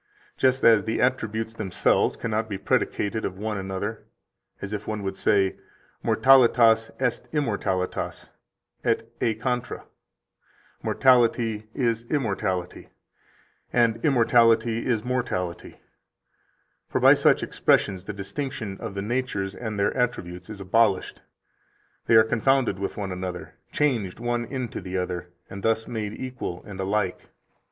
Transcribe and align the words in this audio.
Just 0.35 0.63
as 0.63 0.83
the 0.85 0.99
attributes 0.99 1.53
themselves 1.53 2.17
cannot 2.17 2.49
be 2.49 2.57
predicated 2.57 3.23
of 3.23 3.37
one 3.37 3.55
another, 3.55 4.01
as 4.59 4.73
if 4.73 4.87
one 4.87 5.03
would 5.03 5.15
say: 5.15 5.57
Mortalitas 6.03 6.89
est 6.99 7.31
immortalitas, 7.31 8.29
et 8.83 9.07
e 9.21 9.35
contra; 9.35 9.83
"Mortality 10.81 11.67
is 11.75 12.05
immortality," 12.09 12.89
and 13.71 14.03
immortality 14.03 14.87
is 14.87 15.03
mortality; 15.05 15.79
for 16.89 16.99
by 16.99 17.13
such 17.13 17.43
expressions 17.43 18.05
the 18.05 18.11
distinction 18.11 18.79
of 18.79 18.95
the 18.95 19.03
natures 19.03 19.53
and 19.53 19.77
their 19.77 19.95
attributes 19.95 20.49
is 20.49 20.59
abolished, 20.59 21.21
they 22.07 22.15
are 22.15 22.23
confounded 22.23 22.79
with 22.79 22.97
one 22.97 23.11
another, 23.11 23.53
changed 23.71 24.19
one 24.19 24.45
into 24.45 24.81
the 24.81 24.97
other, 24.97 25.27
and 25.47 25.61
thus 25.61 25.87
made 25.87 26.13
equal 26.13 26.63
and 26.65 26.79
alike. 26.79 27.29